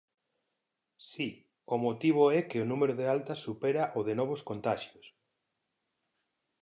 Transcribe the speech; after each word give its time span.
Si, 1.09 1.29
o 1.73 1.75
motivo 1.85 2.23
é 2.39 2.41
que 2.49 2.61
o 2.63 2.69
número 2.71 2.93
de 2.99 3.05
altas 3.15 3.39
supera 3.47 3.83
o 3.97 3.99
de 4.07 4.13
novos 4.19 4.41
contaxios. 4.49 5.05